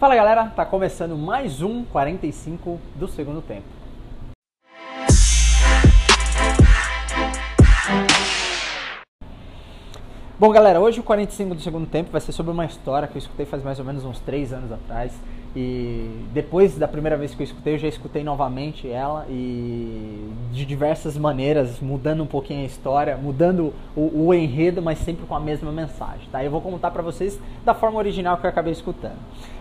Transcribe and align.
Fala 0.00 0.16
galera, 0.16 0.46
tá 0.46 0.64
começando 0.64 1.14
mais 1.14 1.60
um 1.60 1.84
45 1.84 2.80
do 2.94 3.06
segundo 3.06 3.42
tempo. 3.42 3.79
Bom 10.40 10.50
galera, 10.52 10.80
hoje 10.80 10.98
o 10.98 11.02
45 11.02 11.54
do 11.54 11.60
segundo 11.60 11.86
tempo 11.86 12.10
vai 12.10 12.18
ser 12.18 12.32
sobre 12.32 12.50
uma 12.50 12.64
história 12.64 13.06
que 13.06 13.14
eu 13.14 13.18
escutei 13.18 13.44
faz 13.44 13.62
mais 13.62 13.78
ou 13.78 13.84
menos 13.84 14.06
uns 14.06 14.18
3 14.20 14.54
anos 14.54 14.72
atrás. 14.72 15.12
E 15.54 16.08
depois 16.32 16.78
da 16.78 16.88
primeira 16.88 17.14
vez 17.14 17.34
que 17.34 17.42
eu 17.42 17.44
escutei, 17.44 17.74
eu 17.74 17.78
já 17.78 17.88
escutei 17.88 18.24
novamente 18.24 18.90
ela 18.90 19.26
e 19.28 20.32
de 20.50 20.64
diversas 20.64 21.18
maneiras, 21.18 21.78
mudando 21.78 22.22
um 22.22 22.26
pouquinho 22.26 22.62
a 22.62 22.64
história, 22.64 23.18
mudando 23.18 23.74
o, 23.94 24.28
o 24.28 24.32
enredo, 24.32 24.80
mas 24.80 24.98
sempre 25.00 25.26
com 25.26 25.34
a 25.34 25.40
mesma 25.40 25.70
mensagem. 25.70 26.26
Tá? 26.32 26.42
Eu 26.42 26.50
vou 26.50 26.62
contar 26.62 26.90
para 26.90 27.02
vocês 27.02 27.38
da 27.62 27.74
forma 27.74 27.98
original 27.98 28.38
que 28.38 28.46
eu 28.46 28.48
acabei 28.48 28.72
escutando. 28.72 29.18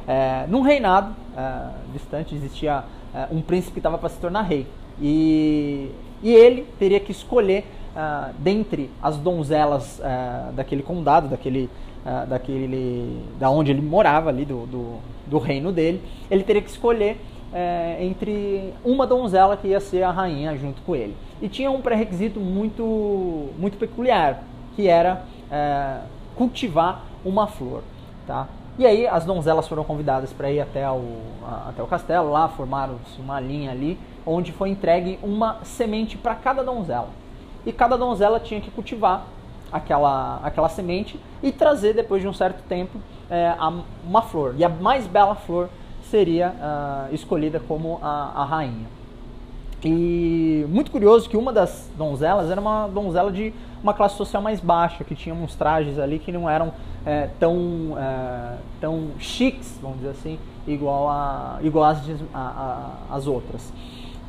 É, 0.08 0.46
num 0.48 0.62
reinado 0.62 1.14
é, 1.36 1.72
distante 1.92 2.34
existia 2.34 2.86
é, 3.14 3.28
um 3.34 3.42
príncipe 3.42 3.74
que 3.74 3.80
estava 3.80 3.98
para 3.98 4.08
se 4.08 4.18
tornar 4.18 4.44
rei 4.44 4.66
e, 5.02 5.92
e 6.24 6.34
ele 6.34 6.66
teria 6.80 7.02
que 7.02 7.12
escolher 7.12 7.66
uh, 7.96 8.34
dentre 8.40 8.90
as 9.02 9.18
donzelas 9.18 10.00
uh, 10.00 10.52
daquele 10.54 10.84
condado, 10.84 11.28
daquele, 11.28 11.70
uh, 12.06 12.28
daquele, 12.28 13.24
da 13.40 13.50
onde 13.50 13.72
ele 13.72 13.82
morava 13.82 14.30
ali 14.30 14.46
do, 14.46 14.66
do, 14.66 14.98
do 15.28 15.38
reino 15.38 15.72
dele, 15.72 16.02
ele 16.30 16.44
teria 16.44 16.62
que 16.62 16.70
escolher 16.70 17.18
uh, 17.52 18.04
entre 18.04 18.74
uma 18.84 19.06
donzela 19.06 19.58
que 19.58 19.70
ia 19.70 19.80
ser 19.80 20.04
a 20.04 20.12
rainha 20.12 20.56
junto 20.58 20.82
com 20.82 20.96
ele. 20.96 21.16
E 21.42 21.48
tinha 21.48 21.72
um 21.72 21.82
pré-requisito 21.82 22.40
muito, 22.40 23.50
muito 23.58 23.78
peculiar, 23.78 24.44
que 24.76 24.88
era 24.88 25.24
uh, 25.52 26.08
cultivar 26.36 27.04
uma 27.24 27.48
flor, 27.48 27.84
tá? 28.26 28.48
E 28.78 28.86
aí 28.86 29.06
as 29.06 29.26
donzelas 29.26 29.68
foram 29.68 29.84
convidadas 29.84 30.32
para 30.32 30.50
ir 30.50 30.62
até 30.62 30.90
o, 30.90 31.18
até 31.68 31.84
o 31.84 31.88
castelo, 31.88 32.32
lá 32.32 32.48
formaram 32.48 32.96
uma 33.18 33.38
linha 33.38 33.72
ali, 33.72 34.00
onde 34.26 34.54
foi 34.54 34.70
entregue 34.70 35.20
uma 35.22 35.58
semente 35.64 36.18
para 36.18 36.34
cada 36.34 36.64
donzela 36.64 37.10
e 37.66 37.72
cada 37.72 37.98
donzela 37.98 38.40
tinha 38.40 38.62
que 38.62 38.72
cultivar 38.72 39.26
aquela, 39.72 40.40
aquela 40.44 40.70
semente 40.70 41.20
e 41.42 41.52
trazer 41.52 41.94
depois 41.94 42.22
de 42.22 42.28
um 42.28 42.34
certo 42.34 42.64
tempo 42.68 43.00
é, 43.30 43.54
uma 44.04 44.22
flor. 44.22 44.56
E 44.58 44.64
a 44.64 44.70
mais 44.70 45.08
bela 45.08 45.36
flor 45.36 45.70
seria 46.10 46.50
uh, 46.50 47.14
escolhida 47.14 47.60
como 47.60 48.00
a, 48.02 48.32
a, 48.36 48.46
rainha. 48.46 48.88
E 49.84 50.66
muito 50.68 50.92
curioso 50.92 51.30
que 51.30 51.38
uma 51.38 51.54
das 51.54 51.90
donzelas 51.96 52.50
era 52.50 52.60
uma 52.60 52.88
donzela 52.88 53.32
de 53.32 53.54
uma 53.82 53.94
classe 53.94 54.18
social 54.18 54.42
mais 54.42 54.60
baixa, 54.60 55.04
que 55.04 55.16
tinha 55.16 55.34
uns 55.34 55.56
trajes 55.56 55.98
ali 56.00 56.20
que 56.20 56.32
não 56.32 56.50
eram 56.50 56.74
é, 57.06 57.30
tão, 57.40 57.96
é, 57.98 58.58
tão 58.82 59.12
chiques, 59.20 59.80
vamos 59.82 59.98
dizer 60.00 60.10
assim, 60.10 60.40
igual, 60.68 61.08
a, 61.10 61.60
igual 61.62 61.94
a, 62.34 62.92
as 63.10 63.26
outras. 63.26 63.72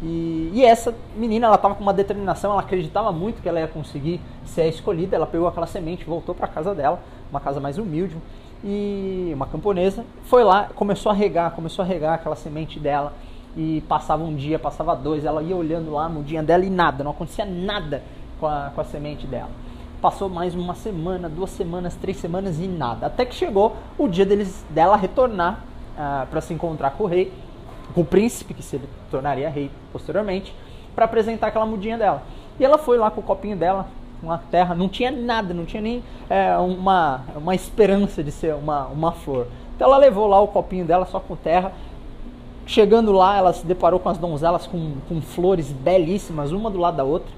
E, 0.02 0.50
e, 0.54 0.64
essa 0.64 0.94
menina, 1.14 1.46
ela 1.46 1.56
estava 1.56 1.74
com 1.74 1.82
uma 1.82 1.92
determinação, 1.92 2.52
ela 2.52 2.60
acreditava 2.60 3.12
muito 3.12 3.42
que 3.42 3.48
ela 3.48 3.60
ia 3.60 3.68
conseguir 3.68 4.20
ser 4.46 4.62
a 4.62 4.66
escolhida. 4.66 5.14
Ela 5.14 5.26
pegou 5.26 5.46
aquela 5.46 5.66
semente, 5.66 6.04
voltou 6.04 6.34
para 6.34 6.48
casa 6.48 6.74
dela, 6.74 7.00
uma 7.30 7.40
casa 7.40 7.60
mais 7.60 7.76
humilde, 7.76 8.16
e 8.64 9.30
uma 9.34 9.46
camponesa. 9.46 10.04
Foi 10.24 10.44
lá, 10.44 10.68
começou 10.74 11.10
a 11.10 11.14
regar, 11.14 11.50
começou 11.52 11.82
a 11.82 11.86
regar 11.86 12.14
aquela 12.14 12.36
semente 12.36 12.78
dela. 12.78 13.12
E 13.56 13.82
passava 13.88 14.22
um 14.22 14.34
dia, 14.34 14.58
passava 14.58 14.94
dois, 14.94 15.24
ela 15.24 15.42
ia 15.42 15.56
olhando 15.56 15.90
lá 15.90 16.06
a 16.06 16.08
mudinha 16.08 16.42
dela 16.42 16.64
e 16.64 16.70
nada, 16.70 17.02
não 17.02 17.10
acontecia 17.10 17.44
nada 17.44 18.00
com 18.38 18.46
a, 18.46 18.70
com 18.72 18.80
a 18.80 18.84
semente 18.84 19.26
dela. 19.26 19.50
Passou 20.00 20.28
mais 20.28 20.54
uma 20.54 20.74
semana, 20.74 21.28
duas 21.28 21.50
semanas, 21.50 21.96
três 21.96 22.16
semanas 22.16 22.60
e 22.60 22.68
nada. 22.68 23.06
Até 23.06 23.24
que 23.26 23.34
chegou 23.34 23.76
o 23.98 24.06
dia 24.06 24.24
deles, 24.24 24.64
dela 24.70 24.96
retornar 24.96 25.64
ah, 25.98 26.26
para 26.30 26.40
se 26.40 26.54
encontrar 26.54 26.92
com 26.92 27.04
o 27.04 27.06
rei 27.06 27.32
com 27.90 28.02
o 28.02 28.04
príncipe, 28.04 28.54
que 28.54 28.62
se 28.62 28.80
tornaria 29.10 29.48
rei 29.48 29.70
posteriormente, 29.92 30.54
para 30.94 31.04
apresentar 31.04 31.48
aquela 31.48 31.66
mudinha 31.66 31.98
dela. 31.98 32.22
E 32.58 32.64
ela 32.64 32.78
foi 32.78 32.98
lá 32.98 33.10
com 33.10 33.20
o 33.20 33.24
copinho 33.24 33.56
dela, 33.56 33.86
com 34.20 34.30
a 34.30 34.38
terra, 34.38 34.74
não 34.74 34.88
tinha 34.88 35.10
nada, 35.10 35.54
não 35.54 35.64
tinha 35.64 35.80
nem 35.80 36.02
é, 36.28 36.56
uma, 36.58 37.22
uma 37.34 37.54
esperança 37.54 38.22
de 38.22 38.30
ser 38.30 38.54
uma, 38.54 38.86
uma 38.86 39.12
flor. 39.12 39.46
Então 39.74 39.88
ela 39.88 39.96
levou 39.96 40.26
lá 40.26 40.40
o 40.40 40.48
copinho 40.48 40.84
dela 40.84 41.06
só 41.06 41.18
com 41.18 41.34
terra. 41.34 41.72
Chegando 42.66 43.12
lá, 43.12 43.36
ela 43.36 43.52
se 43.52 43.66
deparou 43.66 43.98
com 43.98 44.10
as 44.10 44.18
donzelas 44.18 44.66
com, 44.66 44.92
com 45.08 45.20
flores 45.22 45.72
belíssimas, 45.72 46.52
uma 46.52 46.70
do 46.70 46.78
lado 46.78 46.98
da 46.98 47.04
outra. 47.04 47.32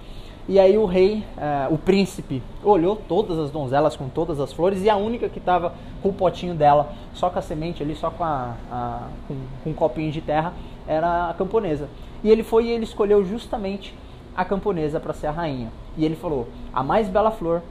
E 0.49 0.59
aí 0.59 0.77
o 0.77 0.85
rei, 0.85 1.25
uh, 1.39 1.73
o 1.73 1.79
príncipe, 1.79 2.43
olhou 2.65 2.97
todas 2.97 3.39
as 3.39 3.51
donzelas 3.51 3.95
com 3.95 4.09
todas 4.09 4.41
as 4.41 4.53
flores 4.53 4.83
e 4.83 4.91
a 4.91 4.97
única 4.97 5.29
que 5.29 5.39
estava 5.39 5.73
com 6.03 6.09
o 6.09 6.13
potinho 6.13 6.55
dela, 6.55 6.93
só 7.15 7.31
com 7.31 7.39
a 7.39 7.43
semente 7.43 7.83
ali, 7.83 7.95
só 7.95 8.11
com, 8.11 8.25
a, 8.25 8.55
a 8.71 9.09
com, 9.29 9.37
com, 9.63 9.71
um 9.71 9.75
copinho 9.75 10.11
de 10.11 10.21
terra, 10.21 10.53
era 10.87 11.31
a 11.31 11.35
camponesa. 11.35 11.89
E 12.25 12.31
ele 12.31 12.43
foi 12.43 12.67
e 12.67 12.71
ele 12.71 12.85
escolheu 12.85 13.25
justamente 13.25 13.95
a 14.37 14.45
camponesa 14.45 14.99
para 14.99 15.13
ser 15.13 15.29
a 15.29 15.31
rainha. 15.31 15.71
E 15.97 16.05
ele 16.05 16.17
falou: 16.17 16.49
a 16.73 16.83
mais 16.83 17.09
bela 17.09 17.31
flor 17.31 17.63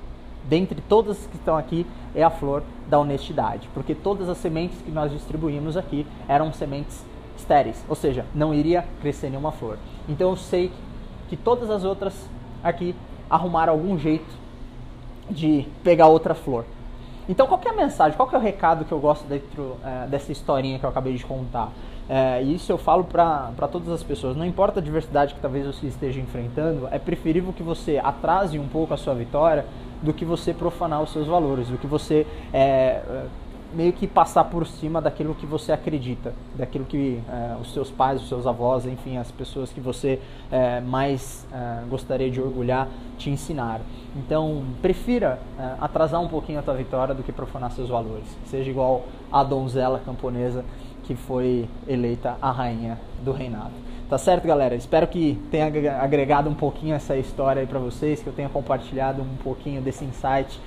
dentre 0.47 0.81
todas 0.81 1.25
que 1.28 1.36
estão 1.36 1.56
aqui 1.58 1.86
é 2.16 2.24
a 2.24 2.30
flor 2.30 2.64
da 2.90 3.00
honestidade, 3.00 3.70
porque 3.74 3.94
todas 3.94 4.28
as 4.28 4.38
sementes 4.38 4.81
que 4.81 4.91
nós 4.91 5.12
distribuímos 5.12 5.78
aqui 5.78 6.06
eram 6.28 6.52
sementes 6.52 7.06
estéreis, 7.38 7.84
ou 7.88 7.96
seja, 7.96 8.25
não 8.34 8.53
iria 8.53 8.86
crescer 9.02 9.30
nenhuma 9.30 9.52
flor. 9.52 9.78
Então 10.08 10.31
eu 10.31 10.36
sei 10.36 10.72
que 11.30 11.38
todas 11.38 11.70
as 11.70 11.84
outras 11.84 12.30
aqui 12.64 12.96
arrumar 13.30 13.70
algum 13.70 13.97
jeito 13.97 14.41
de 15.30 15.66
pegar 15.84 16.08
outra 16.08 16.34
flor. 16.34 16.66
Então, 17.31 17.47
qual 17.47 17.62
é 17.64 17.69
a 17.69 17.74
mensagem, 17.74 18.18
qual 18.18 18.30
é 18.30 18.36
o 18.36 18.42
recado 18.42 18.84
que 18.84 18.92
eu 18.92 19.00
gosto 19.00 19.25
dentro 19.25 19.78
é, 19.86 20.06
dessa 20.08 20.34
historinha 20.34 20.78
que 20.78 20.84
eu 20.84 20.90
acabei 20.90 21.16
de 21.16 21.25
contar? 21.25 21.72
É, 22.09 22.42
isso 22.42 22.69
eu 22.69 22.78
falo 22.78 23.06
para 23.06 23.69
todas 23.72 23.88
as 23.88 24.03
pessoas. 24.03 24.36
Não 24.36 24.46
importa 24.46 24.81
a 24.81 24.84
diversidade 24.84 25.34
que 25.34 25.40
talvez 25.40 25.66
você 25.66 25.88
esteja 25.88 26.20
enfrentando, 26.20 26.90
é 26.91 27.00
preferível 27.00 27.53
que 27.53 27.64
você 27.64 27.97
atrase 28.03 28.59
um 28.59 28.68
pouco 28.68 28.94
a 28.94 28.97
sua 28.97 29.16
vitória 29.16 29.66
do 30.02 30.12
que 30.12 30.25
você 30.25 30.53
profanar 30.53 31.02
os 31.02 31.14
seus 31.14 31.25
valores, 31.25 31.70
do 31.70 31.78
que 31.78 31.88
você 31.88 32.28
é, 32.52 33.02
meio 33.74 33.94
que 33.94 34.08
passar 34.08 34.46
por 34.46 34.68
cima 34.68 35.02
daquilo 35.02 35.34
que 35.34 35.46
você 35.46 35.72
acredita, 35.72 36.34
daquilo 36.56 36.86
que 36.86 37.22
é, 37.30 37.56
os 37.62 37.74
seus 37.74 37.90
pais, 37.90 38.22
os 38.22 38.28
seus 38.28 38.46
avós, 38.46 38.86
enfim, 38.86 39.18
as 39.18 39.32
pessoas 39.32 39.72
que 39.72 39.80
você 39.80 40.20
é, 40.52 40.82
mais 40.82 41.48
é, 41.52 41.84
gostaria 41.90 42.30
de 42.30 42.42
orgulhar 42.42 42.88
te 43.18 43.30
ensinaram. 43.30 43.84
Então, 44.16 44.64
prefira 44.82 45.40
é, 45.58 45.76
atrasar 45.80 46.22
um 46.22 46.28
pouquinho 46.28 46.59
a 46.59 46.62
tua 46.62 46.76
vitória 46.76 47.14
do 47.14 47.24
que 47.24 47.32
profanar 47.32 47.72
seus 47.72 47.90
valores. 47.90 48.26
Seja 48.46 48.70
igual 48.70 49.04
a 49.32 49.44
donzela 49.44 50.02
camponesa 50.06 50.66
que 51.03 51.16
foi 51.16 51.68
eleita 51.88 52.38
a 52.42 52.52
rainha 52.52 53.00
do 53.24 53.32
reinado. 53.32 53.72
Tá 54.09 54.18
certo, 54.18 54.46
galera? 54.46 54.76
Espero 54.76 55.08
que 55.08 55.42
tenha 55.50 55.68
agregado 56.02 56.50
um 56.50 56.53
pouquinho 56.53 56.94
essa 56.94 57.16
história 57.16 57.62
aí 57.62 57.66
para 57.66 57.80
vocês, 57.80 58.22
que 58.22 58.28
eu 58.28 58.34
tenha 58.34 58.50
compartilhado 58.50 59.22
um 59.22 59.38
pouquinho 59.42 59.82
desse 59.82 60.03
insight. 60.03 60.59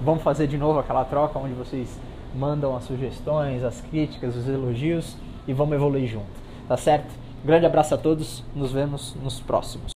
Vamos 0.00 0.22
fazer 0.22 0.46
de 0.46 0.58
novo 0.58 0.78
aquela 0.78 1.04
troca 1.04 1.38
onde 1.38 1.54
vocês 1.54 1.98
mandam 2.34 2.76
as 2.76 2.84
sugestões, 2.84 3.64
as 3.64 3.80
críticas, 3.80 4.36
os 4.36 4.48
elogios 4.48 5.16
e 5.48 5.52
vamos 5.52 5.74
evoluir 5.74 6.06
junto. 6.06 6.26
Tá 6.68 6.76
certo? 6.76 7.12
Grande 7.44 7.66
abraço 7.66 7.94
a 7.94 7.98
todos, 7.98 8.44
nos 8.54 8.72
vemos 8.72 9.14
nos 9.22 9.40
próximos. 9.40 9.95